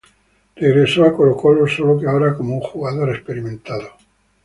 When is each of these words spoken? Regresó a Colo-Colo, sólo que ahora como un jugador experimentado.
Regresó 0.55 1.05
a 1.05 1.15
Colo-Colo, 1.15 1.67
sólo 1.67 1.99
que 1.99 2.07
ahora 2.07 2.35
como 2.35 2.55
un 2.55 2.59
jugador 2.61 3.11
experimentado. 3.11 3.89